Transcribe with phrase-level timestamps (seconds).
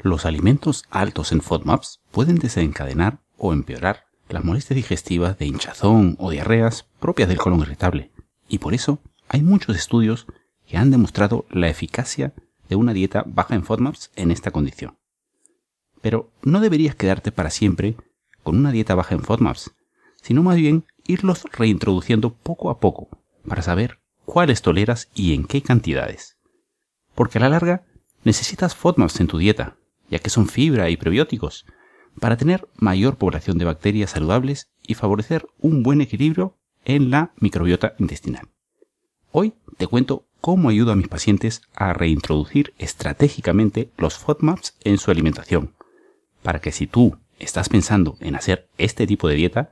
[0.00, 6.30] Los alimentos altos en FODMAPs pueden desencadenar o empeorar las molestias digestivas de hinchazón o
[6.30, 8.12] diarreas propias del colon irritable.
[8.48, 10.26] Y por eso hay muchos estudios
[10.68, 12.32] que han demostrado la eficacia
[12.68, 14.98] de una dieta baja en FODMAPs en esta condición.
[16.00, 17.96] Pero no deberías quedarte para siempre
[18.44, 19.72] con una dieta baja en FODMAPs,
[20.22, 23.08] sino más bien irlos reintroduciendo poco a poco
[23.48, 26.36] para saber cuáles toleras y en qué cantidades.
[27.16, 27.84] Porque a la larga
[28.22, 29.76] necesitas FODMAPs en tu dieta,
[30.10, 31.66] ya que son fibra y prebióticos,
[32.20, 37.94] para tener mayor población de bacterias saludables y favorecer un buen equilibrio en la microbiota
[37.98, 38.48] intestinal.
[39.30, 45.10] Hoy te cuento cómo ayudo a mis pacientes a reintroducir estratégicamente los FODMAPs en su
[45.10, 45.74] alimentación,
[46.42, 49.70] para que si tú estás pensando en hacer este tipo de dieta,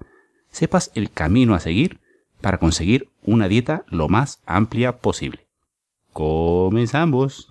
[0.51, 2.01] sepas el camino a seguir
[2.41, 5.47] para conseguir una dieta lo más amplia posible.
[6.13, 7.51] Comenzamos.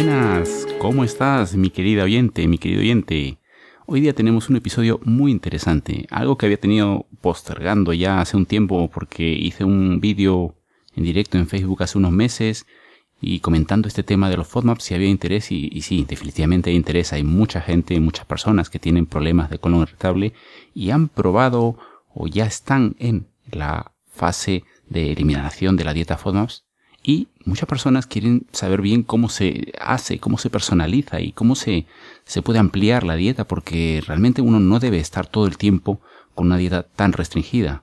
[0.00, 3.38] Buenas, ¿cómo estás mi querida oyente, mi querido oyente?
[3.84, 8.46] Hoy día tenemos un episodio muy interesante, algo que había tenido postergando ya hace un
[8.46, 10.54] tiempo porque hice un vídeo
[10.94, 12.64] en directo en Facebook hace unos meses
[13.20, 16.76] y comentando este tema de los FODMAPs si había interés y, y, sí, definitivamente hay
[16.76, 20.32] interés, hay mucha gente, muchas personas que tienen problemas de colon irritable
[20.74, 21.76] y han probado
[22.14, 26.67] o ya están en la fase de eliminación de la dieta FODMAPs
[27.08, 31.86] y muchas personas quieren saber bien cómo se hace, cómo se personaliza y cómo se,
[32.26, 36.02] se puede ampliar la dieta, porque realmente uno no debe estar todo el tiempo
[36.34, 37.82] con una dieta tan restringida.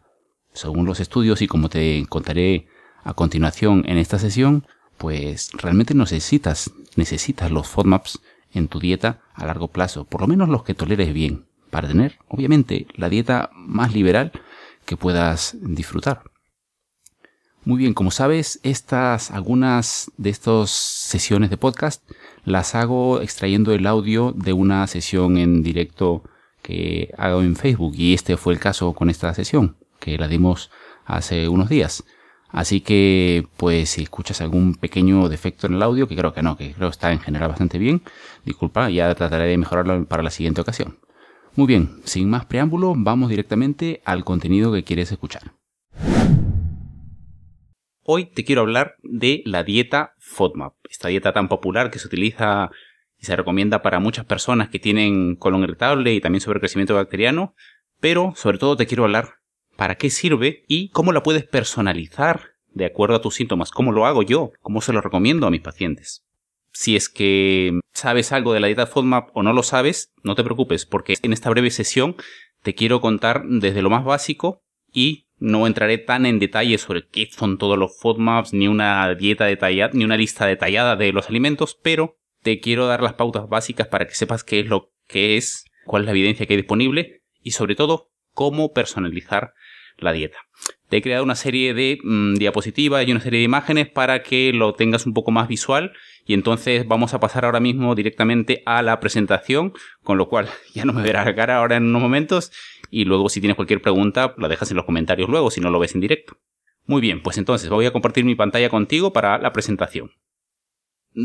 [0.53, 2.67] Según los estudios y como te contaré
[3.03, 4.67] a continuación en esta sesión,
[4.99, 8.19] pues realmente necesitas, necesitas los FODMAPs
[8.51, 12.19] en tu dieta a largo plazo, por lo menos los que toleres bien, para tener,
[12.27, 14.33] obviamente, la dieta más liberal
[14.85, 16.21] que puedas disfrutar.
[17.65, 22.07] Muy bien, como sabes, estas, algunas de estas sesiones de podcast
[22.43, 26.21] las hago extrayendo el audio de una sesión en directo
[26.61, 30.69] que hago en Facebook y este fue el caso con esta sesión que la dimos
[31.05, 32.03] hace unos días.
[32.49, 36.57] Así que, pues, si escuchas algún pequeño defecto en el audio, que creo que no,
[36.57, 38.03] que creo que está en general bastante bien,
[38.45, 40.99] disculpa, ya trataré de mejorarlo para la siguiente ocasión.
[41.55, 45.51] Muy bien, sin más preámbulo, vamos directamente al contenido que quieres escuchar.
[48.07, 52.69] Hoy te quiero hablar de la dieta FODMAP, esta dieta tan popular que se utiliza
[53.19, 57.55] y se recomienda para muchas personas que tienen colon irritable y también sobrecrecimiento bacteriano,
[57.99, 59.37] pero sobre todo te quiero hablar
[59.75, 64.05] para qué sirve y cómo la puedes personalizar de acuerdo a tus síntomas, cómo lo
[64.05, 66.27] hago yo, cómo se lo recomiendo a mis pacientes.
[66.73, 70.43] Si es que sabes algo de la dieta FODMAP o no lo sabes, no te
[70.43, 72.15] preocupes, porque en esta breve sesión
[72.61, 74.61] te quiero contar desde lo más básico
[74.93, 79.45] y no entraré tan en detalle sobre qué son todos los FODMAPs, ni una dieta
[79.45, 83.87] detallada, ni una lista detallada de los alimentos, pero te quiero dar las pautas básicas
[83.87, 87.23] para que sepas qué es lo que es, cuál es la evidencia que hay disponible
[87.41, 89.53] y sobre todo cómo personalizar
[89.97, 90.37] la dieta.
[90.89, 94.51] Te he creado una serie de mm, diapositivas y una serie de imágenes para que
[94.53, 95.93] lo tengas un poco más visual
[96.25, 100.83] y entonces vamos a pasar ahora mismo directamente a la presentación, con lo cual ya
[100.83, 102.51] no me verás la cara ahora en unos momentos
[102.89, 105.79] y luego si tienes cualquier pregunta la dejas en los comentarios luego si no lo
[105.79, 106.37] ves en directo.
[106.87, 110.11] Muy bien, pues entonces voy a compartir mi pantalla contigo para la presentación.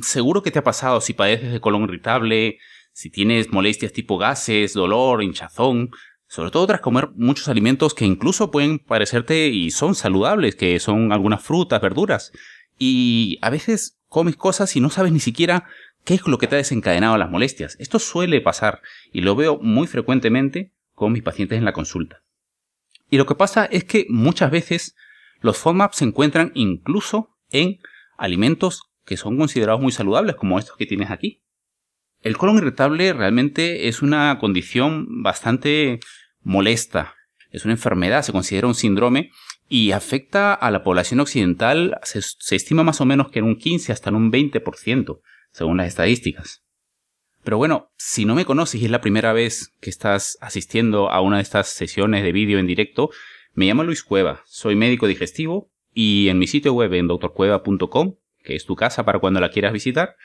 [0.02, 2.58] Seguro que te ha pasado si padeces de colon irritable,
[2.92, 5.90] si tienes molestias tipo gases, dolor, hinchazón,
[6.26, 11.12] sobre todo tras comer muchos alimentos que incluso pueden parecerte y son saludables, que son
[11.12, 12.32] algunas frutas, verduras.
[12.78, 15.64] Y a veces comes cosas y no sabes ni siquiera
[16.04, 17.76] qué es lo que te ha desencadenado las molestias.
[17.78, 22.22] Esto suele pasar y lo veo muy frecuentemente con mis pacientes en la consulta.
[23.08, 24.96] Y lo que pasa es que muchas veces
[25.40, 27.80] los FODMAP se encuentran incluso en
[28.18, 31.42] alimentos que son considerados muy saludables, como estos que tienes aquí.
[32.20, 36.00] El colon irritable realmente es una condición bastante
[36.42, 37.14] molesta.
[37.50, 39.30] Es una enfermedad, se considera un síndrome
[39.68, 43.92] y afecta a la población occidental, se, estima más o menos que en un 15
[43.92, 45.20] hasta en un 20%,
[45.52, 46.64] según las estadísticas.
[47.42, 51.20] Pero bueno, si no me conoces y es la primera vez que estás asistiendo a
[51.20, 53.10] una de estas sesiones de vídeo en directo,
[53.54, 58.56] me llamo Luis Cueva, soy médico digestivo y en mi sitio web en doctorcueva.com, que
[58.56, 60.16] es tu casa para cuando la quieras visitar,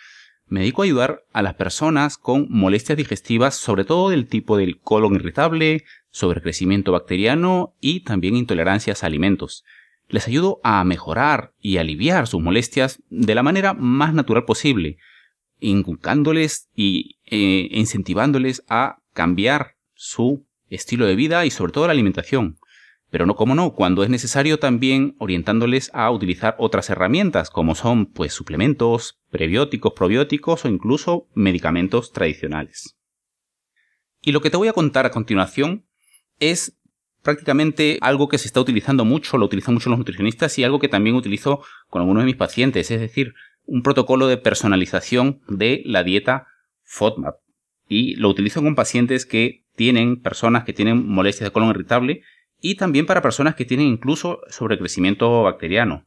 [0.47, 4.79] me dedico a ayudar a las personas con molestias digestivas, sobre todo del tipo del
[4.79, 9.65] colon irritable, sobrecrecimiento bacteriano y también intolerancias a alimentos.
[10.07, 14.97] Les ayudo a mejorar y aliviar sus molestias de la manera más natural posible,
[15.59, 22.59] inculcándoles y eh, incentivándoles a cambiar su estilo de vida y sobre todo la alimentación.
[23.09, 28.05] Pero no como no, cuando es necesario también orientándoles a utilizar otras herramientas como son
[28.05, 32.95] pues suplementos, prebióticos, probióticos o incluso medicamentos tradicionales.
[34.21, 35.85] Y lo que te voy a contar a continuación
[36.39, 36.77] es
[37.21, 40.87] prácticamente algo que se está utilizando mucho, lo utilizan mucho los nutricionistas y algo que
[40.87, 43.33] también utilizo con algunos de mis pacientes, es decir,
[43.65, 46.47] un protocolo de personalización de la dieta
[46.83, 47.35] FODMAP.
[47.87, 52.21] Y lo utilizo con pacientes que tienen, personas que tienen molestias de colon irritable
[52.61, 56.05] y también para personas que tienen incluso sobrecrecimiento bacteriano.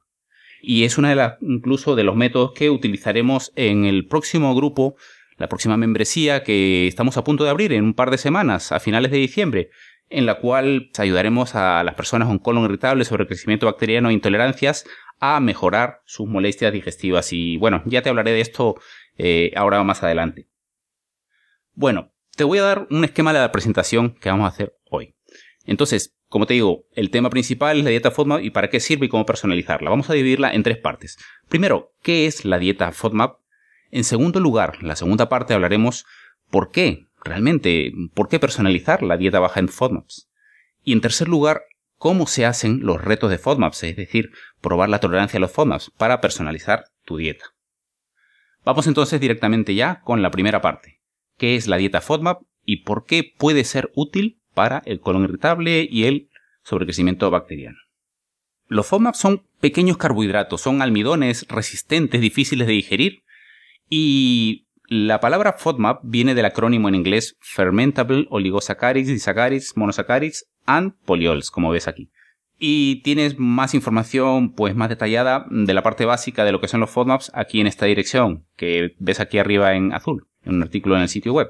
[0.60, 4.96] Y es una de las, incluso de los métodos que utilizaremos en el próximo grupo,
[5.36, 8.80] la próxima membresía que estamos a punto de abrir en un par de semanas, a
[8.80, 9.70] finales de diciembre,
[10.10, 14.84] en la cual ayudaremos a las personas con colon irritable, sobrecrecimiento bacteriano e intolerancias
[15.20, 17.32] a mejorar sus molestias digestivas.
[17.32, 18.76] Y bueno, ya te hablaré de esto
[19.16, 20.48] eh, ahora más adelante.
[21.74, 25.14] Bueno, te voy a dar un esquema de la presentación que vamos a hacer hoy.
[25.64, 29.06] Entonces, como te digo, el tema principal es la dieta FODMAP y para qué sirve
[29.06, 29.90] y cómo personalizarla.
[29.90, 31.18] Vamos a dividirla en tres partes.
[31.48, 33.38] Primero, ¿qué es la dieta FODMAP?
[33.90, 36.04] En segundo lugar, la segunda parte hablaremos
[36.50, 40.28] por qué, realmente, por qué personalizar la dieta baja en FODMAPs.
[40.82, 41.62] Y en tercer lugar,
[41.96, 44.30] cómo se hacen los retos de FODMAPs, es decir,
[44.60, 47.44] probar la tolerancia a los FODMAPs para personalizar tu dieta.
[48.64, 51.00] Vamos entonces directamente ya con la primera parte.
[51.36, 55.86] ¿Qué es la dieta FODMAP y por qué puede ser útil para el colon irritable
[55.90, 56.28] y el
[56.62, 57.78] sobrecrecimiento bacteriano?
[58.66, 63.22] Los FODMAPs son pequeños carbohidratos, son almidones resistentes, difíciles de digerir
[63.88, 71.50] y la palabra FODMAP viene del acrónimo en inglés Fermentable Oligosaccharides, Disaccharides, Monosaccharides and Polyols,
[71.50, 72.10] como ves aquí.
[72.58, 76.80] Y tienes más información, pues más detallada de la parte básica de lo que son
[76.80, 80.96] los FODMAPs aquí en esta dirección, que ves aquí arriba en azul, en un artículo
[80.96, 81.48] en el sitio web.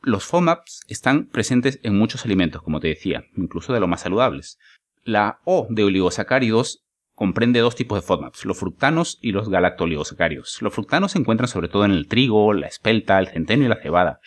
[0.00, 4.58] Los FODMAPs están presentes en muchos alimentos, como te decía, incluso de los más saludables.
[5.02, 6.84] La O de oligosacáridos
[7.20, 10.62] comprende dos tipos de FODMAPs, los fructanos y los galactoligosacáridos.
[10.62, 13.76] Los fructanos se encuentran sobre todo en el trigo, la espelta, el centeno y la
[13.76, 14.20] cebada,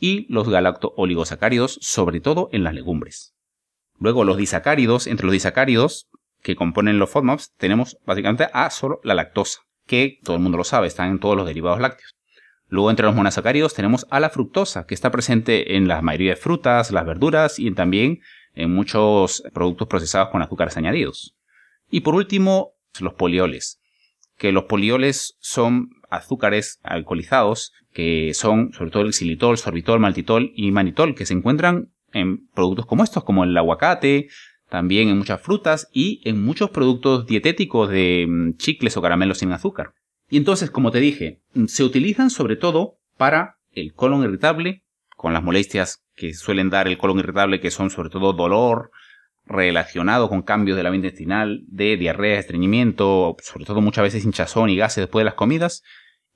[0.00, 3.34] y los galacto-oligosacáridos sobre todo en las legumbres.
[3.98, 6.08] Luego los disacáridos, entre los disacáridos
[6.40, 10.64] que componen los FODMAPs tenemos básicamente a solo la lactosa, que todo el mundo lo
[10.64, 12.14] sabe, están en todos los derivados lácteos.
[12.68, 16.36] Luego entre los monosacáridos tenemos a la fructosa, que está presente en la mayoría de
[16.36, 18.20] frutas, las verduras y también
[18.54, 21.37] en muchos productos procesados con azúcares añadidos.
[21.90, 23.80] Y por último, los polioles,
[24.36, 30.70] que los polioles son azúcares alcoholizados, que son sobre todo el xilitol, sorbitol, maltitol y
[30.70, 34.28] manitol, que se encuentran en productos como estos, como el aguacate,
[34.68, 39.52] también en muchas frutas y en muchos productos dietéticos de mm, chicles o caramelos sin
[39.52, 39.94] azúcar.
[40.30, 44.84] Y entonces, como te dije, mm, se utilizan sobre todo para el colon irritable,
[45.16, 48.90] con las molestias que suelen dar el colon irritable, que son sobre todo dolor,
[49.48, 54.70] relacionado con cambios de la vía intestinal, de diarrea, estreñimiento, sobre todo muchas veces hinchazón
[54.70, 55.82] y gases después de las comidas,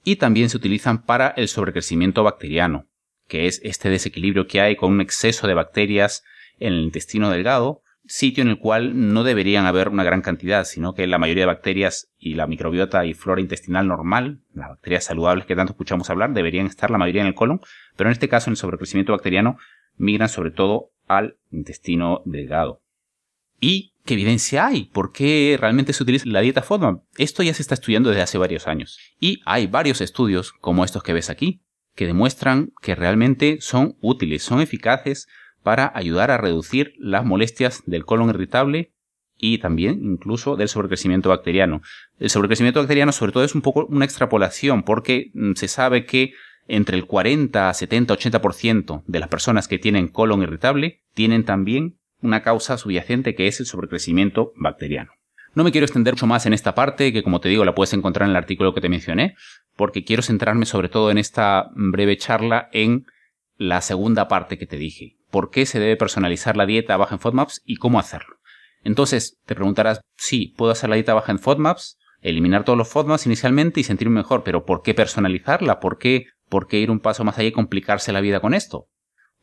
[0.05, 2.89] y también se utilizan para el sobrecrecimiento bacteriano,
[3.29, 6.25] que es este desequilibrio que hay con un exceso de bacterias
[6.59, 10.95] en el intestino delgado, sitio en el cual no deberían haber una gran cantidad, sino
[10.95, 15.47] que la mayoría de bacterias y la microbiota y flora intestinal normal, las bacterias saludables
[15.47, 17.61] que tanto escuchamos hablar, deberían estar la mayoría en el colon,
[17.97, 19.57] pero en este caso en el sobrecrecimiento bacteriano
[19.97, 22.82] migran sobre todo al intestino delgado.
[23.65, 24.87] ¿Y qué evidencia hay?
[24.87, 27.05] ¿Por qué realmente se utiliza la dieta FODMAP?
[27.17, 28.99] Esto ya se está estudiando desde hace varios años.
[29.21, 31.63] Y hay varios estudios, como estos que ves aquí,
[31.95, 35.29] que demuestran que realmente son útiles, son eficaces
[35.63, 38.95] para ayudar a reducir las molestias del colon irritable
[39.39, 41.83] y también incluso del sobrecrecimiento bacteriano.
[42.19, 46.33] El sobrecrecimiento bacteriano sobre todo es un poco una extrapolación porque mm, se sabe que
[46.67, 52.43] entre el 40, 70, 80% de las personas que tienen colon irritable tienen también una
[52.43, 55.13] causa subyacente que es el sobrecrecimiento bacteriano.
[55.55, 57.93] No me quiero extender mucho más en esta parte, que como te digo la puedes
[57.93, 59.35] encontrar en el artículo que te mencioné,
[59.77, 63.05] porque quiero centrarme sobre todo en esta breve charla en
[63.57, 65.17] la segunda parte que te dije.
[65.31, 68.37] ¿Por qué se debe personalizar la dieta baja en FODMAPs y cómo hacerlo?
[68.85, 73.27] Entonces, te preguntarás, sí, puedo hacer la dieta baja en FODMAPs, eliminar todos los FODMAPs
[73.27, 75.81] inicialmente y sentirme mejor, pero ¿por qué personalizarla?
[75.81, 78.87] ¿Por qué, ¿Por qué ir un paso más allá y complicarse la vida con esto?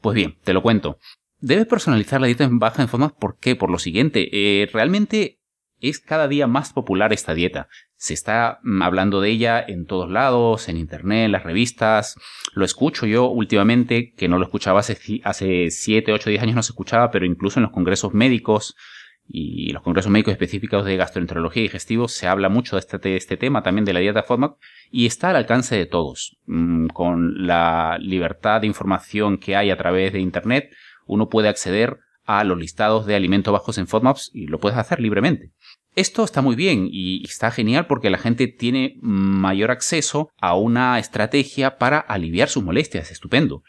[0.02, 0.98] Pues bien, te lo cuento.
[1.42, 3.56] Debes personalizar la dieta baja en FODMAPs, ¿por qué?
[3.56, 5.40] Por lo siguiente, eh, realmente
[5.80, 7.70] es cada día más popular esta dieta.
[7.96, 12.20] Se está mm, hablando de ella en todos lados, en internet, en las revistas.
[12.54, 16.64] Lo escucho yo últimamente, que no lo escuchaba hace, hace 7, 8, 10 años no
[16.64, 18.76] se escuchaba, pero incluso en los congresos médicos
[19.32, 23.16] y los congresos médicos específicos de gastroenterología y digestivo se habla mucho de este, de
[23.16, 24.58] este tema también de la dieta FODMAP
[24.90, 26.38] y está al alcance de todos.
[26.48, 30.72] Mm, con la libertad de información que hay a través de internet,
[31.10, 35.00] uno puede acceder a los listados de alimentos bajos en FODMAPs y lo puedes hacer
[35.00, 35.52] libremente.
[35.96, 41.00] Esto está muy bien y está genial porque la gente tiene mayor acceso a una
[41.00, 43.64] estrategia para aliviar sus molestias, estupendo.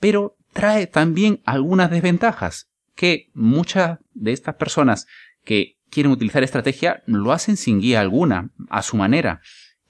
[0.00, 5.06] Pero trae también algunas desventajas que muchas de estas personas
[5.44, 9.40] que quieren utilizar estrategia lo hacen sin guía alguna, a su manera,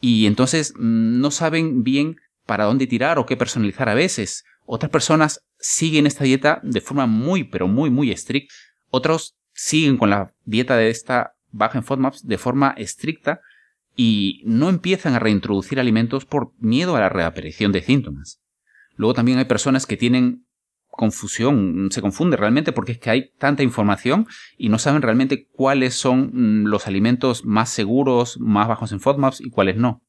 [0.01, 2.17] y entonces mm, no saben bien
[2.47, 4.45] para dónde tirar o qué personalizar a veces.
[4.65, 8.55] Otras personas siguen esta dieta de forma muy, pero muy, muy estricta.
[8.91, 13.41] Otros siguen con la dieta de esta baja en FODMAPs de forma estricta
[13.97, 18.41] y no empiezan a reintroducir alimentos por miedo a la reaparición de síntomas.
[18.97, 20.47] Luego también hay personas que tienen
[20.89, 24.27] confusión, se confunde realmente porque es que hay tanta información
[24.59, 29.41] y no saben realmente cuáles son mm, los alimentos más seguros, más bajos en FODMAPs
[29.41, 30.03] y cuáles no.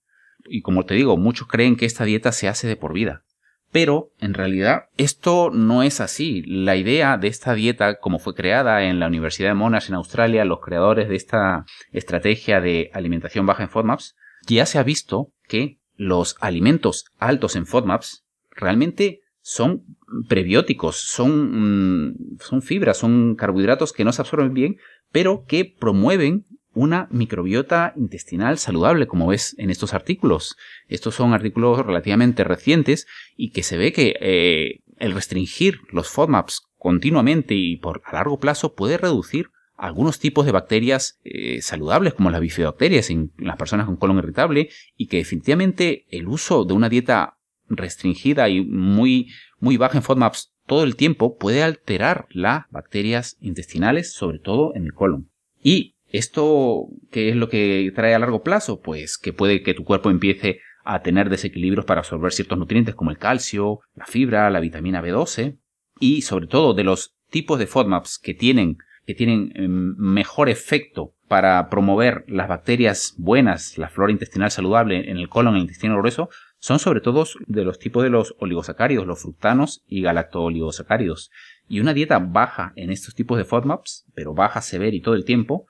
[0.46, 3.24] Y como te digo, muchos creen que esta dieta se hace de por vida.
[3.72, 6.44] Pero, en realidad, esto no es así.
[6.44, 10.44] La idea de esta dieta, como fue creada en la Universidad de Monash en Australia,
[10.44, 15.80] los creadores de esta estrategia de alimentación baja en FODMAPs, ya se ha visto que
[15.96, 19.84] los alimentos altos en FODMAPs realmente son
[20.28, 24.78] prebióticos, son, mm, son fibras, son carbohidratos que no se absorben bien,
[25.12, 30.56] pero que promueven una microbiota intestinal saludable, como ves en estos artículos.
[30.88, 36.68] Estos son artículos relativamente recientes y que se ve que eh, el restringir los FODMAPs
[36.78, 42.30] continuamente y por a largo plazo puede reducir algunos tipos de bacterias eh, saludables como
[42.30, 46.88] las bifidobacterias en las personas con colon irritable y que definitivamente el uso de una
[46.88, 47.38] dieta
[47.68, 54.13] restringida y muy, muy baja en FODMAPs todo el tiempo puede alterar las bacterias intestinales,
[54.13, 55.30] sobre todo en el colon.
[55.62, 58.82] Y ¿Esto qué es lo que trae a largo plazo?
[58.82, 63.12] Pues que puede que tu cuerpo empiece a tener desequilibrios para absorber ciertos nutrientes como
[63.12, 65.58] el calcio, la fibra, la vitamina B12
[66.00, 71.13] y sobre todo de los tipos de FODMAPs que tienen, que tienen em, mejor efecto
[71.27, 75.98] para promover las bacterias buenas, la flora intestinal saludable en el colon, en el intestino
[75.98, 81.32] grueso, son sobre todo de los tipos de los oligosacáridos, los fructanos y galactooligosacáridos.
[81.70, 85.24] Y una dieta baja en estos tipos de FODMAPs, pero baja severa y todo el
[85.24, 85.68] tiempo,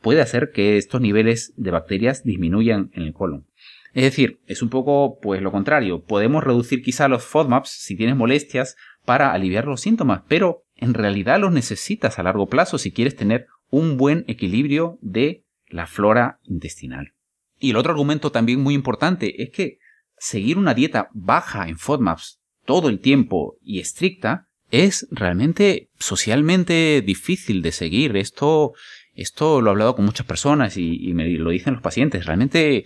[0.00, 3.46] puede hacer que estos niveles de bacterias disminuyan en el colon.
[3.92, 6.02] Es decir, es un poco pues lo contrario.
[6.04, 11.40] Podemos reducir quizá los FODMAPs si tienes molestias para aliviar los síntomas, pero en realidad
[11.40, 17.12] los necesitas a largo plazo si quieres tener un buen equilibrio de la flora intestinal.
[17.58, 19.78] Y el otro argumento también muy importante es que
[20.18, 27.62] seguir una dieta baja en FODMAPs todo el tiempo y estricta es realmente socialmente difícil
[27.62, 28.16] de seguir.
[28.16, 28.72] Esto
[29.14, 32.26] esto lo he hablado con muchas personas y, me lo dicen los pacientes.
[32.26, 32.84] Realmente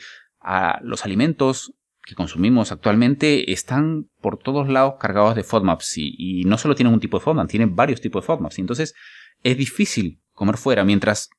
[0.83, 6.75] los alimentos que consumimos actualmente están por todos lados cargados de FODMAPs y, no solo
[6.75, 8.59] tienen un tipo de FODMAP, tienen varios tipos de FODMAPs.
[8.59, 8.95] Y entonces
[9.43, 11.31] es difícil comer fuera mientras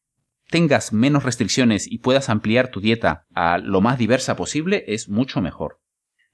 [0.50, 5.42] tengas menos restricciones y puedas ampliar tu dieta a lo más diversa posible, es mucho
[5.42, 5.80] mejor.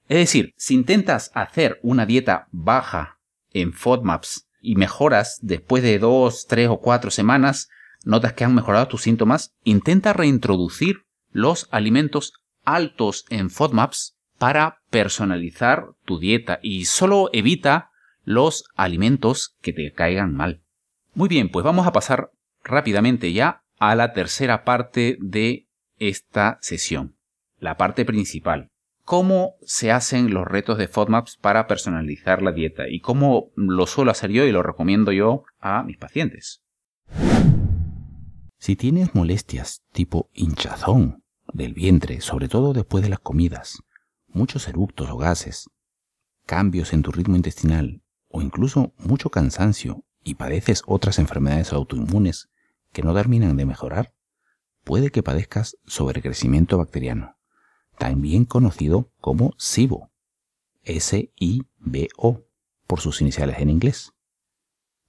[0.08, 3.18] Es decir, si intentas hacer una dieta baja
[3.50, 7.68] en FODMAPs y mejoras después de dos, tres o cuatro semanas,
[8.04, 12.32] notas que han mejorado tus síntomas, intenta reintroducir los alimentos
[12.64, 17.90] altos en FODMAPs para personalizar tu dieta y solo evita
[18.24, 20.62] los alimentos que te caigan mal.
[21.14, 22.30] Muy bien, pues vamos a pasar
[22.64, 25.68] rápidamente ya a la tercera parte de
[25.98, 27.16] esta sesión,
[27.58, 28.68] la parte principal.
[29.04, 32.88] ¿Cómo se hacen los retos de FODMAPs para personalizar la dieta?
[32.88, 36.62] Y cómo lo suelo hacer yo y lo recomiendo yo a mis pacientes.
[38.62, 43.82] Si tienes molestias tipo hinchazón del vientre, sobre todo después de las comidas,
[44.28, 45.68] muchos eructos o gases,
[46.46, 52.50] cambios en tu ritmo intestinal o incluso mucho cansancio y padeces otras enfermedades autoinmunes
[52.92, 54.14] que no terminan de mejorar,
[54.84, 57.34] puede que padezcas sobrecrecimiento bacteriano,
[57.98, 60.12] también conocido como SIBO,
[60.84, 62.44] S-I-B-O,
[62.86, 64.12] por sus iniciales en inglés.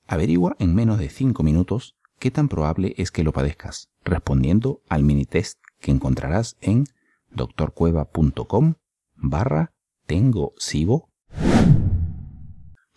[0.08, 5.04] Averigua en menos de 5 minutos qué tan probable es que lo padezcas, respondiendo al
[5.04, 6.86] mini test que encontrarás en
[7.32, 8.76] doctorcueva.com
[9.16, 9.74] barra
[10.06, 11.10] tengo SIBO.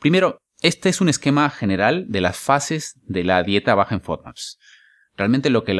[0.00, 4.58] Primero, este es un esquema general de las fases de la dieta baja en FODMAPs.
[5.16, 5.74] Realmente lo que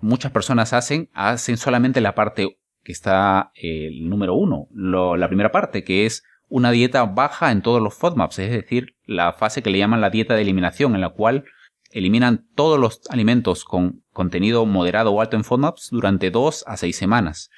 [0.00, 5.84] muchas personas hacen, hacen solamente la parte que está el número uno, la primera parte,
[5.84, 9.78] que es una dieta baja en todos los FODMAPs, es decir, la fase que le
[9.78, 11.44] llaman la dieta de eliminación, en la cual
[11.92, 16.96] eliminan todos los alimentos con contenido moderado o alto en FODMAPs durante dos a seis
[16.96, 17.50] semanas.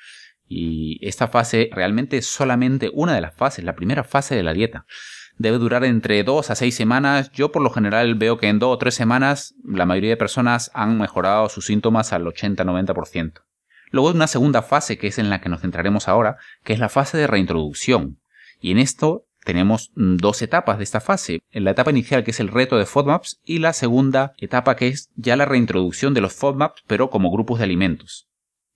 [0.47, 4.53] Y esta fase realmente es solamente una de las fases, la primera fase de la
[4.53, 4.87] dieta.
[5.37, 7.33] Debe durar entre dos a seis semanas.
[7.33, 10.71] Yo por lo general veo que en dos o tres semanas la mayoría de personas
[10.75, 13.43] han mejorado sus síntomas al 80-90%.
[13.91, 16.79] Luego hay una segunda fase que es en la que nos centraremos ahora, que es
[16.79, 18.21] la fase de reintroducción.
[18.61, 21.43] Y en esto tenemos dos etapas de esta fase.
[21.51, 24.89] En la etapa inicial que es el reto de FODMAPs y la segunda etapa que
[24.89, 28.29] es ya la reintroducción de los FODMAPs pero como grupos de alimentos.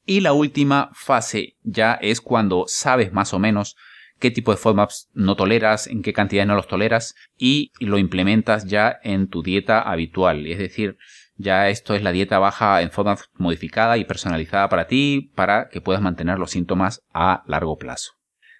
[0.04, 3.76] Y la última fase ya es cuando sabes más o menos
[4.18, 8.64] qué tipo de FODMAPs no toleras, en qué cantidad no los toleras y lo implementas
[8.66, 10.46] ya en tu dieta habitual.
[10.46, 10.96] Es decir,
[11.36, 15.80] ya esto es la dieta baja en FODMAPs modificada y personalizada para ti para que
[15.80, 18.17] puedas mantener los síntomas a largo plazo.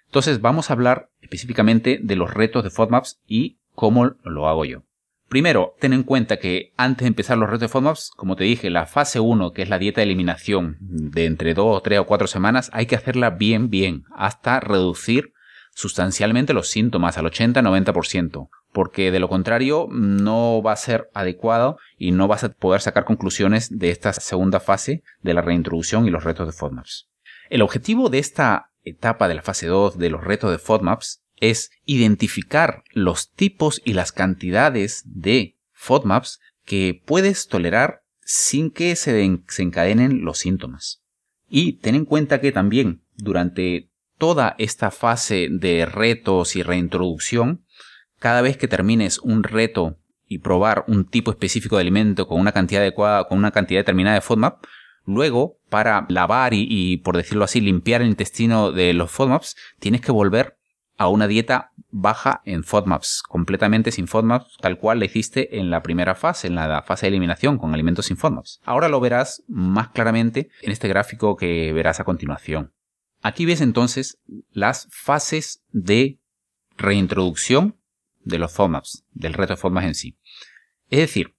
[0.09, 4.81] Entonces vamos a hablar específicamente de los retos de FODMAPs y cómo lo hago yo.
[5.27, 8.71] Primero, ten en cuenta que antes de empezar los retos de FODMAPs, como te dije,
[8.71, 12.25] la fase 1, que es la dieta de eliminación de entre 2, 3 o 4
[12.25, 15.33] semanas, hay que hacerla bien, bien, hasta reducir
[15.75, 22.09] sustancialmente los síntomas al 80-90%, porque de lo contrario no va a ser adecuado y
[22.09, 26.23] no vas a poder sacar conclusiones de esta segunda fase de la reintroducción y los
[26.23, 27.07] retos de FODMAPs.
[27.51, 31.71] El objetivo de esta etapa de la fase 2 de los retos de FODMAPs es
[31.85, 40.23] identificar los tipos y las cantidades de FODMAPs que puedes tolerar sin que se desencadenen
[40.23, 41.01] los síntomas.
[41.47, 47.65] Y ten en cuenta que también durante toda esta fase de retos y reintroducción,
[48.19, 49.97] cada vez que termines un reto
[50.27, 54.15] y probar un tipo específico de alimento con una cantidad adecuada, con una cantidad determinada
[54.15, 54.63] de FODMAP,
[55.09, 60.11] luego para lavar y, por decirlo así, limpiar el intestino de los FODMAPs, tienes que
[60.11, 60.57] volver
[60.97, 65.81] a una dieta baja en FODMAPs, completamente sin FODMAPs, tal cual la hiciste en la
[65.81, 68.59] primera fase, en la fase de eliminación con alimentos sin FODMAPs.
[68.63, 72.73] Ahora lo verás más claramente en este gráfico que verás a continuación.
[73.21, 74.19] Aquí ves entonces
[74.51, 76.19] las fases de
[76.77, 77.79] reintroducción
[78.19, 80.17] de los FODMAPs, del reto de FODMAPs en sí.
[80.89, 81.35] Es decir,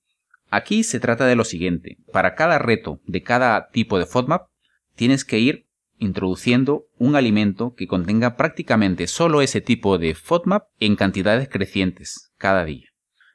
[0.51, 1.99] aquí se trata de lo siguiente.
[2.13, 4.49] Para cada reto de cada tipo de FODMAP,
[4.95, 5.67] tienes que ir
[5.99, 12.65] introduciendo un alimento que contenga prácticamente solo ese tipo de FODMAP en cantidades crecientes cada
[12.65, 12.89] día.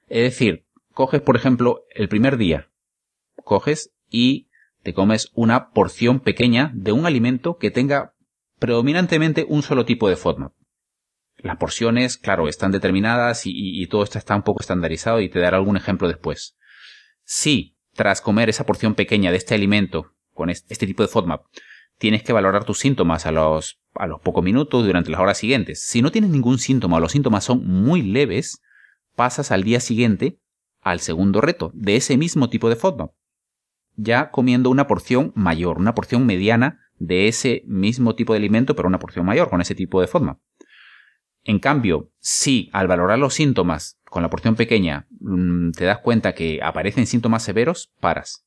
[0.07, 2.69] Es decir, coges por ejemplo el primer día,
[3.43, 4.49] coges y
[4.83, 8.13] te comes una porción pequeña de un alimento que tenga
[8.59, 10.53] predominantemente un solo tipo de FODMAP.
[11.37, 15.57] Las porciones, claro, están determinadas y, todo esto está un poco estandarizado y te daré
[15.57, 16.55] algún ejemplo después.
[17.25, 21.45] Si, tras comer esa porción pequeña de este alimento con este tipo de FODMAP,
[21.97, 25.83] tienes que valorar tus síntomas a los, a los pocos minutos durante las horas siguientes.
[25.83, 28.61] Si no tienes ningún síntoma o los síntomas son muy leves,
[29.15, 30.39] pasas al día siguiente
[30.81, 33.11] al segundo reto de ese mismo tipo de FODMAP.
[33.95, 38.87] Ya comiendo una porción mayor, una porción mediana de ese mismo tipo de alimento, pero
[38.87, 40.37] una porción mayor con ese tipo de FODMAP.
[41.45, 46.33] En cambio, si al valorar los síntomas con la porción pequeña mm, te das cuenta
[46.33, 48.45] que aparecen síntomas severos, paras.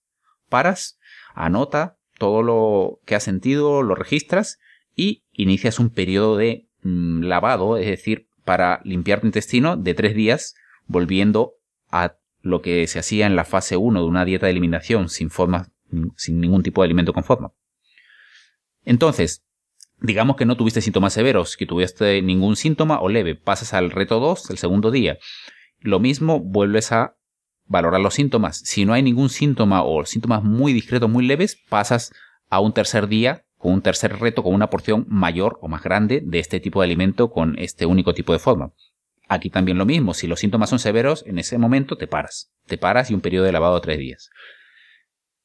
[0.48, 0.98] Paras,
[1.32, 4.58] anota todo lo que has sentido, lo registras
[4.96, 10.16] y inicias un periodo de mm, lavado, es decir, para limpiar tu intestino de tres
[10.16, 10.56] días,
[10.86, 11.52] volviendo
[11.90, 15.30] a lo que se hacía en la fase 1 de una dieta de eliminación sin
[15.30, 15.70] forma,
[16.16, 17.52] sin ningún tipo de alimento con forma.
[18.84, 19.44] Entonces,
[20.00, 24.20] digamos que no tuviste síntomas severos, que tuviste ningún síntoma o leve, pasas al reto
[24.20, 25.18] 2, el segundo día.
[25.80, 27.16] Lo mismo, vuelves a
[27.66, 28.58] valorar los síntomas.
[28.58, 32.12] Si no hay ningún síntoma o síntomas muy discretos, muy leves, pasas
[32.48, 36.22] a un tercer día con un tercer reto con una porción mayor o más grande
[36.24, 38.72] de este tipo de alimento con este único tipo de forma.
[39.28, 42.50] Aquí también lo mismo, si los síntomas son severos, en ese momento te paras.
[42.66, 44.30] Te paras y un periodo de lavado de tres días.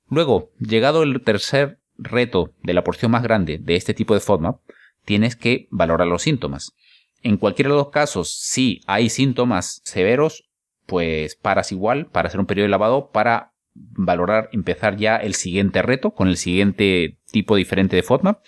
[0.10, 4.60] Luego, llegado el tercer reto de la porción más grande de este tipo de forma,
[5.06, 6.74] tienes que valorar los síntomas.
[7.22, 10.50] En cualquiera de los casos, si hay síntomas severos,
[10.86, 15.82] pues paras igual para hacer un periodo de lavado para valorar empezar ya el siguiente
[15.82, 18.40] reto con el siguiente tipo diferente de FODMAP.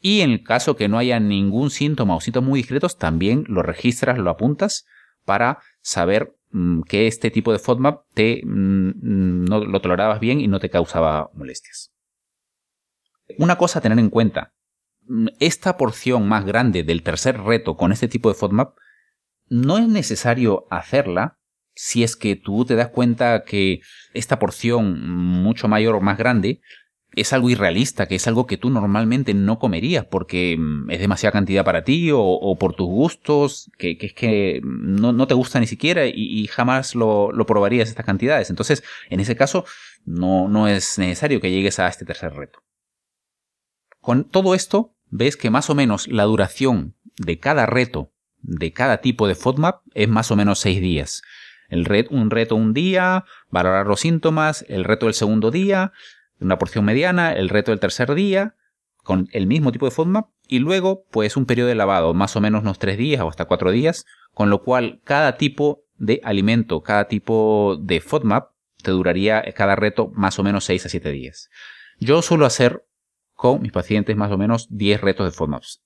[0.00, 3.62] Y en el caso que no haya ningún síntoma o síntomas muy discretos, también lo
[3.62, 4.86] registras, lo apuntas
[5.24, 10.48] para saber mm, que este tipo de FODMAP te, mm, no lo tolerabas bien y
[10.48, 11.91] no te causaba molestias.
[13.38, 14.52] Una cosa a tener en cuenta,
[15.06, 18.76] mm, esta porción más grande del tercer reto con este tipo de FODMAP
[19.48, 21.38] no es necesario hacerla
[21.74, 23.80] si es que tú te das cuenta que
[24.14, 26.60] esta porción mucho mayor o más grande
[27.14, 31.32] es algo irrealista, que es algo que tú normalmente no comerías porque mm, es demasiada
[31.32, 36.06] cantidad para ti o, por tus gustos, que, es que no, te gusta ni siquiera
[36.06, 38.50] y, jamás lo, lo, probarías estas cantidades.
[38.50, 39.64] Entonces, en ese caso,
[40.04, 42.60] no, no es necesario que llegues a este tercer reto.
[44.02, 48.10] Con todo esto, ves que más o menos la duración de cada reto,
[48.40, 51.22] de cada tipo de FODMAP, es más o menos seis días.
[51.68, 55.92] El un reto un día, valorar los síntomas, el reto del segundo día,
[56.40, 58.56] una porción mediana, el reto del tercer día,
[59.04, 62.40] con el mismo tipo de FODMAP, y luego, pues un periodo de lavado, más o
[62.40, 66.82] menos unos tres días o hasta cuatro días, con lo cual cada tipo de alimento,
[66.82, 68.50] cada tipo de FODMAP,
[68.82, 71.50] te duraría cada reto más o menos 6 a 7 días.
[72.00, 72.84] Yo suelo hacer
[73.60, 75.82] mis pacientes más o menos 10 retos de FODMAPs.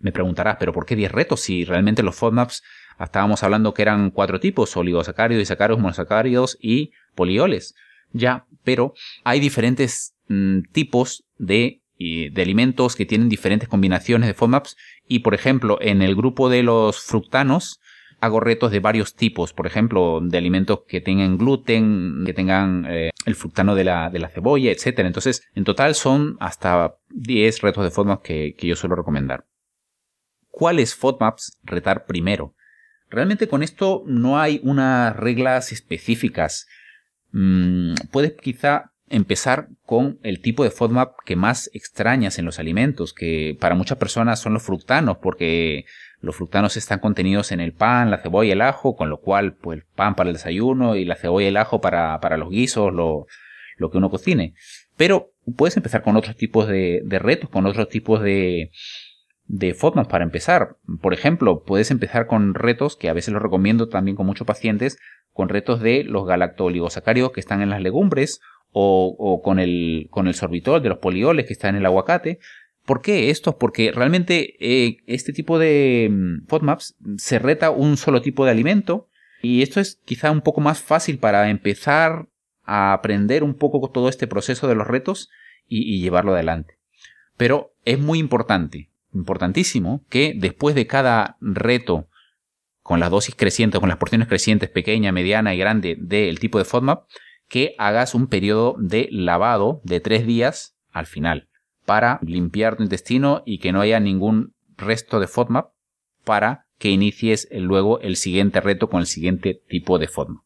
[0.00, 2.62] Me preguntarás, ¿pero por qué 10 retos si realmente los FODMAPs
[3.00, 7.74] Estábamos hablando que eran cuatro tipos, oligosacáridos, disacáridos, monosacáridos y polioles.
[8.12, 14.76] Ya, pero hay diferentes mm, tipos de, de, alimentos que tienen diferentes combinaciones de FODMAPs
[15.08, 17.80] y, por ejemplo, en el grupo de los fructanos
[18.24, 23.10] hago retos de varios tipos, por ejemplo, de alimentos que tengan gluten, que tengan eh,
[23.26, 25.00] el fructano de la, de la cebolla, etc.
[25.00, 29.44] Entonces, en total son hasta 10 retos de FODMAPs que, yo suelo recomendar.
[30.48, 32.54] ¿Cuáles FODMAPs retar primero?
[33.10, 36.66] Realmente con esto no hay unas reglas específicas.
[37.32, 43.12] Mm, puedes quizá empezar con el tipo de FODMAP que más extrañas en los alimentos,
[43.12, 45.84] que para muchas personas son los fructanos, porque
[46.24, 49.54] los fructanos están contenidos en el pan, la cebolla y el ajo, con lo cual,
[49.54, 52.50] pues el pan para el desayuno y la cebolla y el ajo para, para los
[52.50, 53.26] guisos, lo,
[53.76, 54.54] lo, que uno cocine.
[54.96, 58.70] Pero puedes empezar con otros tipos de, de retos, con otros tipos de,
[59.46, 60.76] de FODMAP para empezar.
[61.00, 64.98] Por ejemplo, puedes empezar con retos, que a veces los recomiendo también con muchos pacientes,
[65.32, 68.40] con retos de los galactoligosacáridos que están en las legumbres
[68.76, 72.40] o, con, el, con el sorbitol de los polioles que está en el aguacate.
[72.84, 73.58] ¿Por qué esto?
[73.58, 79.08] Porque realmente eh, este tipo de mm, FODMAPs se reta un solo tipo de alimento
[79.42, 82.28] y esto es quizá un poco más fácil para empezar
[82.64, 85.30] a aprender un poco todo este proceso de los retos
[85.66, 86.78] y llevarlo adelante.
[87.36, 92.08] Pero es muy importante importantísimo que después de cada reto
[92.82, 96.64] con las dosis crecientes, con las porciones crecientes, pequeña, mediana y grande del tipo de
[96.66, 97.04] FODMAP,
[97.48, 101.48] que hagas un periodo de lavado de tres días al final
[101.84, 105.70] para limpiar tu intestino y que no haya ningún resto de FODMAP
[106.24, 110.42] para que inicies luego el siguiente reto con el siguiente tipo de FODMAP.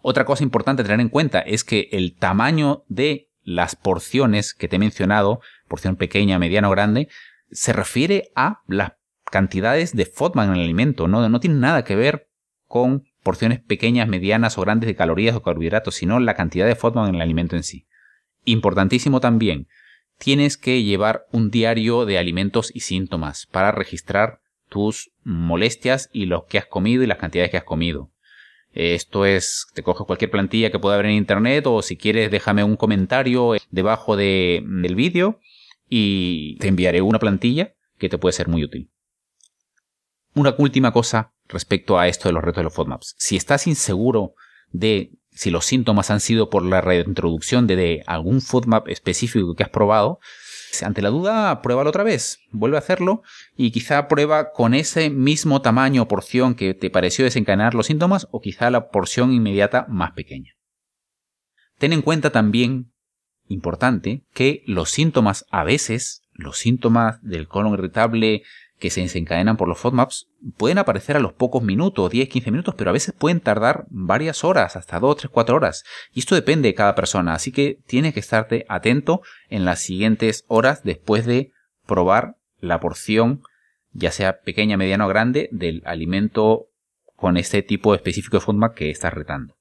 [0.00, 4.68] Otra cosa importante a tener en cuenta es que el tamaño de las porciones que
[4.68, 7.08] te he mencionado, porción pequeña, mediana o grande,
[7.50, 8.92] se refiere a las
[9.30, 11.26] cantidades de FODMAP en el alimento, ¿no?
[11.28, 12.28] no tiene nada que ver
[12.66, 17.08] con porciones pequeñas, medianas o grandes de calorías o carbohidratos, sino la cantidad de FODMAP
[17.08, 17.86] en el alimento en sí.
[18.44, 19.66] Importantísimo también,
[20.18, 26.46] tienes que llevar un diario de alimentos y síntomas para registrar tus molestias y lo
[26.46, 28.10] que has comido y las cantidades que has comido.
[28.72, 32.64] Esto es, te coges cualquier plantilla que pueda haber en internet o si quieres déjame
[32.64, 35.40] un comentario debajo de, del vídeo
[35.88, 38.90] y te enviaré una plantilla que te puede ser muy útil.
[40.34, 43.14] Una última cosa respecto a esto de los retos de los FODMAPs.
[43.18, 44.34] Si estás inseguro
[44.70, 49.68] de si los síntomas han sido por la reintroducción de, algún FODMAP específico que has
[49.68, 50.18] probado,
[50.82, 53.22] ante la duda, pruébalo otra vez, vuelve a hacerlo
[53.56, 58.26] y quizá prueba con ese mismo tamaño o porción que te pareció desencadenar los síntomas
[58.32, 60.54] o quizá la porción inmediata más pequeña.
[61.78, 62.92] Ten en cuenta también
[63.46, 68.42] importante que los síntomas a veces, los síntomas del colon irritable
[68.78, 72.74] que se desencadenan por los FODMAPs pueden aparecer a los pocos minutos, 10, 15 minutos,
[72.76, 75.84] pero a veces pueden tardar varias horas, hasta 2, 3, 4 horas.
[76.12, 80.44] Y esto depende de cada persona, así que tienes que estarte atento en las siguientes
[80.48, 81.52] horas después de
[81.86, 83.42] probar la porción,
[83.92, 86.66] ya sea pequeña, mediana o grande, del alimento
[87.16, 89.56] con este tipo específico de FODMAP que estás retando.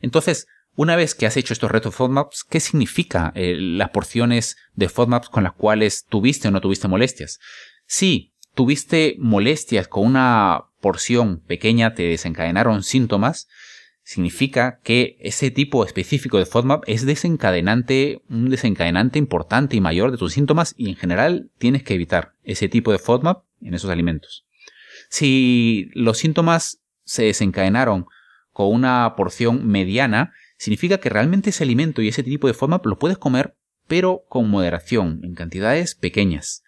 [0.00, 4.88] Entonces, una vez que has hecho estos retos FODMAPs, ¿qué significa eh, las porciones de
[4.88, 7.38] FODMAPs con las cuales tuviste o no tuviste molestias?
[7.94, 13.48] Si tuviste molestias con una porción pequeña, te desencadenaron síntomas,
[14.02, 20.16] significa que ese tipo específico de FODMAP es desencadenante, un desencadenante importante y mayor de
[20.16, 24.46] tus síntomas y en general tienes que evitar ese tipo de FODMAP en esos alimentos.
[25.10, 28.06] Si los síntomas se desencadenaron
[28.52, 32.98] con una porción mediana, significa que realmente ese alimento y ese tipo de FODMAP lo
[32.98, 33.54] puedes comer,
[33.86, 36.62] pero con moderación, en cantidades pequeñas.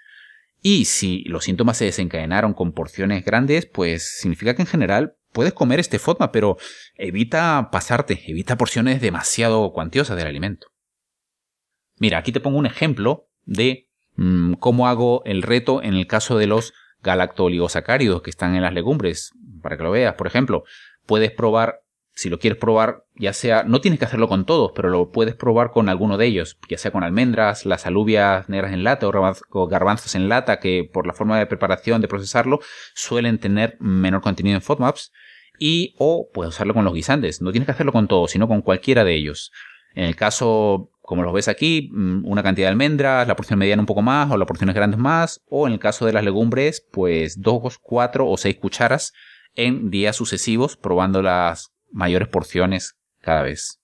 [0.66, 5.52] Y si los síntomas se desencadenaron con porciones grandes, pues significa que en general puedes
[5.52, 6.56] comer este FODMAP, pero
[6.94, 10.68] evita pasarte, evita porciones demasiado cuantiosas del alimento.
[11.98, 16.38] Mira, aquí te pongo un ejemplo de mm, cómo hago el reto en el caso
[16.38, 16.72] de los
[17.02, 20.14] galactoligosacáridos que están en las legumbres, para que lo veas.
[20.14, 20.64] Por ejemplo,
[21.04, 21.80] puedes probar,
[22.14, 25.34] si lo quieres probar, ya sea, no tienes que hacerlo con todos, pero lo puedes
[25.34, 29.66] probar con alguno de ellos, ya sea con almendras, las alubias negras en lata o
[29.66, 32.60] garbanzos en lata, que por la forma de preparación, de procesarlo,
[32.94, 35.12] suelen tener menor contenido en FODMAPs
[35.58, 37.42] y o puedes usarlo con los guisantes.
[37.42, 39.50] No tienes que hacerlo con todos, sino con cualquiera de ellos.
[39.94, 43.82] En el caso, como los ves aquí, mm, una cantidad de almendras, la porción mediana
[43.82, 46.86] un poco más o las porciones grandes más, o en el caso de las legumbres,
[46.92, 49.12] pues dos, cuatro o seis cucharas
[49.54, 53.80] en días sucesivos, probando las mayores porciones cada vez.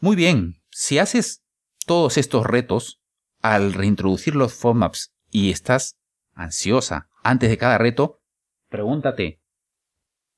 [0.00, 1.42] Muy bien, si haces
[1.86, 3.00] todos estos retos,
[3.40, 5.96] al reintroducir los FODMAPs y estás
[6.34, 8.20] ansiosa antes de cada reto,
[8.68, 9.40] pregúntate,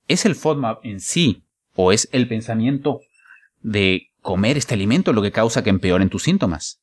[0.09, 3.01] ¿Es el FODMAP en sí o es el pensamiento
[3.61, 6.81] de comer este alimento lo que causa que empeoren tus síntomas?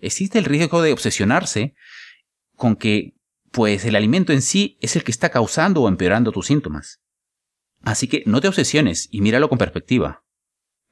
[0.00, 1.74] Existe el riesgo de obsesionarse
[2.56, 3.14] con que
[3.52, 7.00] pues el alimento en sí es el que está causando o empeorando tus síntomas.
[7.82, 10.24] Así que no te obsesiones y míralo con perspectiva.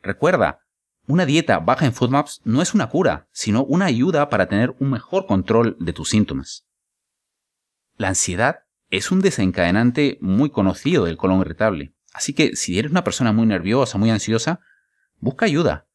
[0.03, 0.61] Recuerda,
[1.07, 4.91] una dieta baja en FODMAPs no es una cura, sino una ayuda para tener un
[4.91, 6.67] mejor control de tus síntomas.
[7.97, 11.95] La ansiedad es un desencadenante muy conocido del colon irritable.
[12.13, 14.61] Así que si eres una persona muy nerviosa, muy ansiosa,
[15.21, 15.87] busca ayuda.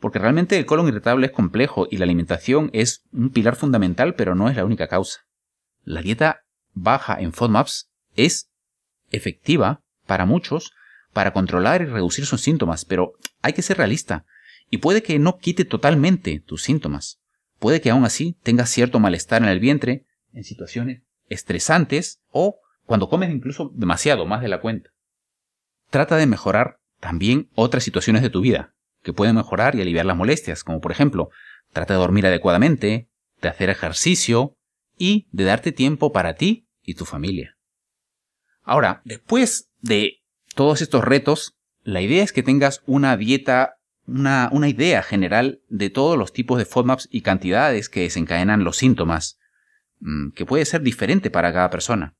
[0.00, 4.34] Porque realmente el colon irritable es complejo y la alimentación es un pilar fundamental, pero
[4.34, 5.20] no es la única causa.
[5.82, 8.50] La dieta baja en FODMAPs es
[9.10, 10.72] efectiva para muchos
[11.12, 14.24] para controlar y reducir sus síntomas, pero hay que ser realista.
[14.70, 17.20] Y puede que no quite totalmente tus síntomas.
[17.58, 23.08] Puede que aún así tengas cierto malestar en el vientre en situaciones estresantes o cuando
[23.08, 24.90] comes incluso demasiado, más de la cuenta.
[25.90, 30.16] Trata de mejorar también otras situaciones de tu vida que pueden mejorar y aliviar las
[30.16, 31.30] molestias, como por ejemplo,
[31.72, 33.08] trata de dormir adecuadamente,
[33.40, 34.56] de hacer ejercicio
[34.96, 37.56] y de darte tiempo para ti y tu familia.
[38.62, 40.22] Ahora, después de
[40.54, 46.18] todos estos retos, la idea es que tengas una dieta, una, idea general de todos
[46.18, 49.38] los tipos de FODMAPs y cantidades que desencadenan los síntomas
[50.00, 52.14] Mm, que puede ser diferente para cada persona.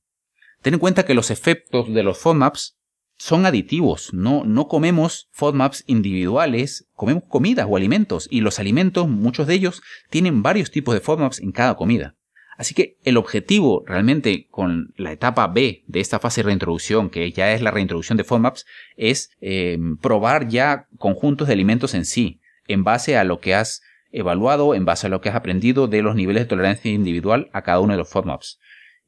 [0.61, 2.77] Ten en cuenta que los efectos de los FODMAPs
[3.17, 9.47] son aditivos, no, no comemos FODMAPs individuales, comemos comidas o alimentos, y los alimentos, muchos
[9.47, 12.15] de ellos, tienen varios tipos de FODMAPs en cada comida.
[12.59, 17.31] Así que el objetivo realmente con la etapa B de esta fase de reintroducción, que
[17.31, 18.65] ya es la reintroducción de FODMAPs,
[18.97, 23.81] es em, probar ya conjuntos de alimentos en sí, en base a lo que has
[24.11, 27.61] evaluado en base a lo que has aprendido de los niveles de tolerancia individual a
[27.61, 28.59] cada uno de los FODMAPs.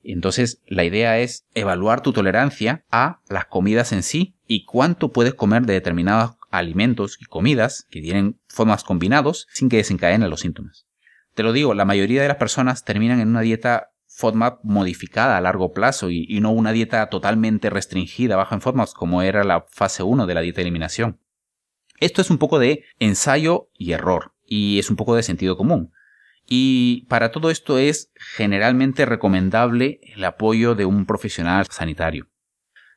[0.02, 5.34] Entonces, la idea es evaluar tu tolerancia a las comidas en sí y cuánto puedes
[5.34, 10.86] comer de determinados alimentos y comidas que tienen FODMAPs combinados sin que desencadenen los síntomas.
[11.34, 15.42] Te lo digo, la mayoría de las personas terminan en una dieta FODMAP modificada a
[15.42, 20.04] largo plazo y, no una dieta totalmente restringida baja en FODMAPs como era la fase
[20.04, 21.20] 1 de la dieta de eliminación.
[22.00, 25.94] Esto es un poco de ensayo y error y es un poco de sentido común.
[26.46, 32.26] Y para todo esto es generalmente recomendable el apoyo de un profesional sanitario.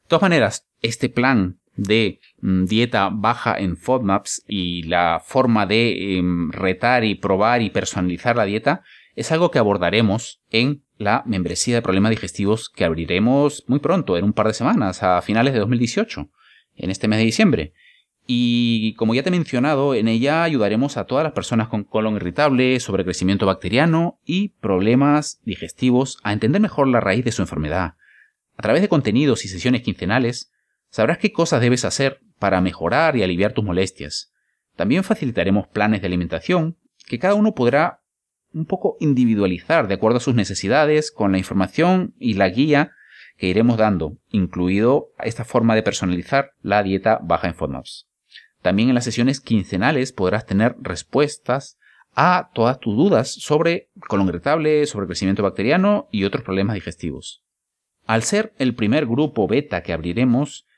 [0.02, 6.18] De todas maneras, este plan de mm, dieta baja en FODMAPs y la forma de
[6.18, 8.82] em, retar y probar y personalizar la dieta
[9.16, 14.24] es algo que abordaremos en la membresía de problemas digestivos que abriremos muy pronto, en
[14.24, 16.30] un par de semanas, a finales de 2018,
[16.76, 17.72] en este mes de diciembre.
[18.26, 22.16] Y como ya te he mencionado, en ella ayudaremos a todas las personas con colon
[22.16, 27.94] irritable, sobrecrecimiento bacteriano y problemas digestivos a entender mejor la raíz de su enfermedad.
[28.56, 30.53] A través de contenidos y sesiones quincenales,
[30.94, 34.32] sabrás qué cosas debes hacer para mejorar y aliviar tus molestias.
[34.76, 36.78] También facilitaremos planes de alimentación
[37.08, 37.98] que cada uno podrá
[38.52, 42.92] un poco individualizar de acuerdo a sus necesidades con la información y la guía
[43.36, 48.06] que iremos dando, incluido esta forma de personalizar la dieta baja en FODMAPs.
[48.62, 51.76] También en las sesiones quincenales podrás tener respuestas
[52.14, 57.42] a todas tus dudas sobre colon irritable, sobre crecimiento bacteriano y otros problemas digestivos.
[58.06, 60.68] Al ser el primer grupo beta que abriremos,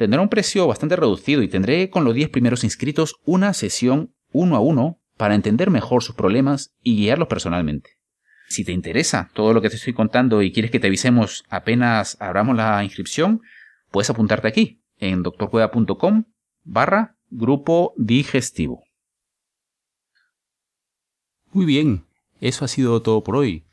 [0.00, 4.56] Tendrá un precio bastante reducido y tendré con los 10 primeros inscritos una sesión uno
[4.56, 7.98] a uno para entender mejor sus problemas y guiarlos personalmente.
[8.48, 12.16] Si te interesa todo lo que te estoy contando y quieres que te avisemos apenas
[12.18, 13.42] abramos la inscripción,
[13.90, 16.24] puedes apuntarte aquí en doctorcueva.com
[16.64, 18.82] barra grupo digestivo.
[21.52, 22.06] Muy bien,
[22.40, 23.66] eso ha sido todo por hoy.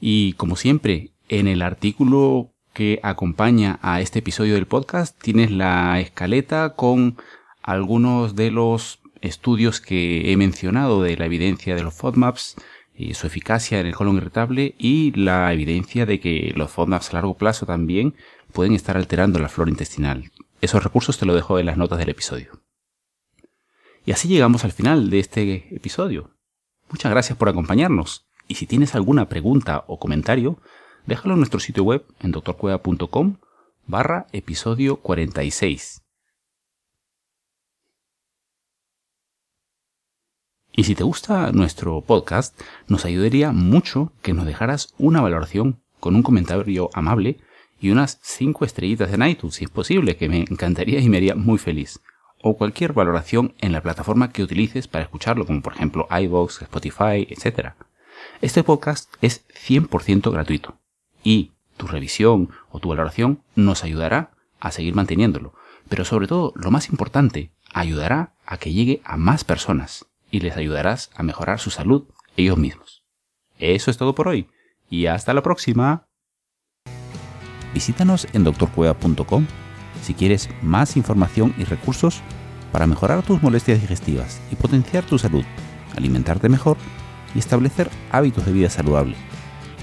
[0.00, 6.00] Y como siempre, en el artículo que acompaña a este episodio del podcast tienes la
[6.00, 7.16] escaleta con
[7.62, 12.56] algunos de los estudios que he mencionado de la evidencia de los FODMAPs
[12.94, 17.14] y su eficacia en el colon irritable y la evidencia de que los FODMAPs a
[17.14, 18.14] largo plazo también
[18.52, 20.30] pueden estar alterando la flora intestinal.
[20.60, 22.60] Esos recursos te lo dejo en las notas del episodio.
[24.04, 26.30] Y así llegamos al final de este episodio.
[26.90, 28.26] Muchas gracias por acompañarnos.
[28.48, 30.58] Y si tienes alguna pregunta o comentario,
[31.06, 33.36] déjalo en nuestro sitio web en doctorcueva.com
[33.86, 36.02] barra episodio 46.
[40.74, 46.16] Y si te gusta nuestro podcast, nos ayudaría mucho que nos dejaras una valoración con
[46.16, 47.38] un comentario amable
[47.78, 51.34] y unas 5 estrellitas en iTunes, si es posible, que me encantaría y me haría
[51.34, 52.00] muy feliz.
[52.40, 57.28] O cualquier valoración en la plataforma que utilices para escucharlo, como por ejemplo iVoox, Spotify,
[57.28, 57.74] etc.
[58.40, 60.81] Este podcast es 100% gratuito
[61.22, 64.30] y tu revisión o tu valoración nos ayudará
[64.60, 65.54] a seguir manteniéndolo.
[65.88, 70.56] Pero sobre todo, lo más importante, ayudará a que llegue a más personas y les
[70.56, 72.04] ayudarás a mejorar su salud
[72.36, 73.04] ellos mismos.
[73.58, 74.48] Eso es todo por hoy
[74.88, 76.06] y hasta la próxima.
[77.74, 79.46] Visítanos en doctorcueva.com
[80.02, 82.20] si quieres más información y recursos
[82.72, 85.44] para mejorar tus molestias digestivas y potenciar tu salud,
[85.96, 86.76] alimentarte mejor
[87.34, 89.14] y establecer hábitos de vida saludable,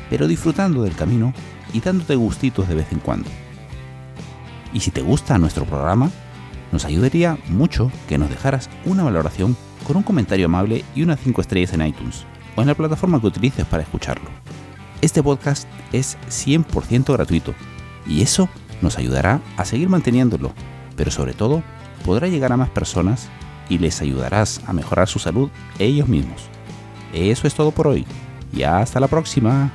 [0.09, 1.33] pero disfrutando del camino
[1.73, 3.29] y dándote gustitos de vez en cuando.
[4.73, 6.11] Y si te gusta nuestro programa,
[6.71, 11.41] nos ayudaría mucho que nos dejaras una valoración con un comentario amable y unas 5
[11.41, 14.29] estrellas en iTunes o en la plataforma que utilices para escucharlo.
[15.01, 17.55] Este podcast es 100% gratuito
[18.05, 18.49] y eso
[18.81, 20.51] nos ayudará a seguir manteniéndolo,
[20.95, 21.63] pero sobre todo
[22.05, 23.29] podrá llegar a más personas
[23.69, 26.49] y les ayudarás a mejorar su salud ellos mismos.
[27.13, 28.05] Eso es todo por hoy
[28.53, 29.71] y hasta la próxima.